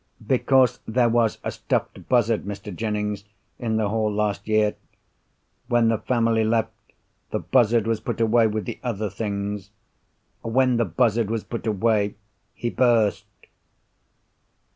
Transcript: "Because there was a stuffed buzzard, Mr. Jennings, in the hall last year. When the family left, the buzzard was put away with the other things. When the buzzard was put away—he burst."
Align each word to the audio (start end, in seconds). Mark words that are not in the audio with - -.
"Because 0.25 0.79
there 0.87 1.09
was 1.09 1.37
a 1.43 1.51
stuffed 1.51 2.09
buzzard, 2.09 2.43
Mr. 2.43 2.75
Jennings, 2.75 3.23
in 3.59 3.77
the 3.77 3.89
hall 3.89 4.11
last 4.11 4.47
year. 4.47 4.75
When 5.67 5.89
the 5.89 5.99
family 5.99 6.43
left, 6.43 6.71
the 7.29 7.37
buzzard 7.37 7.85
was 7.85 7.99
put 7.99 8.19
away 8.19 8.47
with 8.47 8.65
the 8.65 8.79
other 8.81 9.11
things. 9.11 9.69
When 10.41 10.77
the 10.77 10.85
buzzard 10.85 11.29
was 11.29 11.43
put 11.43 11.67
away—he 11.67 12.69
burst." 12.71 13.25